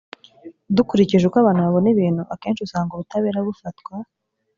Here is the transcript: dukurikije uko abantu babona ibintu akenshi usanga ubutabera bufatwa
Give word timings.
dukurikije 0.75 1.23
uko 1.27 1.37
abantu 1.39 1.61
babona 1.65 1.87
ibintu 1.95 2.21
akenshi 2.33 2.61
usanga 2.63 2.91
ubutabera 2.93 3.39
bufatwa 3.47 3.93